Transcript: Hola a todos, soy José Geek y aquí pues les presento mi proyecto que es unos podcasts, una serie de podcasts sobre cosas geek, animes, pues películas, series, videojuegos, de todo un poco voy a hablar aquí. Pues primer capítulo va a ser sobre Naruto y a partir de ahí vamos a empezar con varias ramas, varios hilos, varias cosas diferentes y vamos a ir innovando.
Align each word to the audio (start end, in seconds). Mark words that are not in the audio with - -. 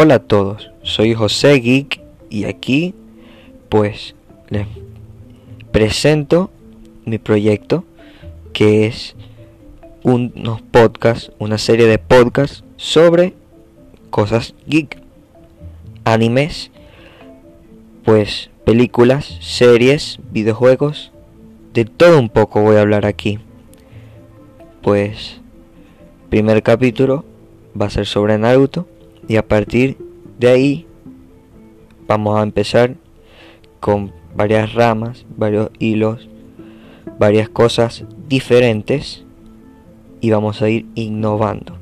Hola 0.00 0.14
a 0.14 0.18
todos, 0.20 0.70
soy 0.84 1.12
José 1.12 1.58
Geek 1.58 2.00
y 2.30 2.44
aquí 2.44 2.94
pues 3.68 4.14
les 4.48 4.68
presento 5.72 6.52
mi 7.04 7.18
proyecto 7.18 7.82
que 8.52 8.86
es 8.86 9.16
unos 10.04 10.62
podcasts, 10.62 11.32
una 11.40 11.58
serie 11.58 11.88
de 11.88 11.98
podcasts 11.98 12.62
sobre 12.76 13.34
cosas 14.10 14.54
geek, 14.68 15.02
animes, 16.04 16.70
pues 18.04 18.50
películas, 18.64 19.36
series, 19.40 20.20
videojuegos, 20.30 21.10
de 21.74 21.86
todo 21.86 22.20
un 22.20 22.28
poco 22.28 22.62
voy 22.62 22.76
a 22.76 22.82
hablar 22.82 23.04
aquí. 23.04 23.40
Pues 24.80 25.40
primer 26.30 26.62
capítulo 26.62 27.24
va 27.76 27.86
a 27.86 27.90
ser 27.90 28.06
sobre 28.06 28.38
Naruto 28.38 28.86
y 29.28 29.36
a 29.36 29.46
partir 29.46 29.96
de 30.38 30.48
ahí 30.48 30.86
vamos 32.08 32.38
a 32.38 32.42
empezar 32.42 32.96
con 33.78 34.12
varias 34.34 34.72
ramas, 34.72 35.24
varios 35.36 35.70
hilos, 35.78 36.28
varias 37.18 37.48
cosas 37.48 38.04
diferentes 38.28 39.24
y 40.20 40.30
vamos 40.30 40.62
a 40.62 40.70
ir 40.70 40.86
innovando. 40.94 41.77